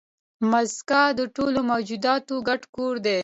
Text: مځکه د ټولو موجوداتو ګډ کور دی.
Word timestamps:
مځکه 0.51 1.01
د 1.19 1.21
ټولو 1.35 1.59
موجوداتو 1.71 2.35
ګډ 2.47 2.61
کور 2.75 2.95
دی. 3.05 3.17